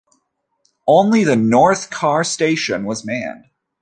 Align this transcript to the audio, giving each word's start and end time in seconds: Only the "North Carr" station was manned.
Only 0.87 1.23
the 1.23 1.35
"North 1.35 1.91
Carr" 1.91 2.23
station 2.23 2.85
was 2.85 3.05
manned. 3.05 3.45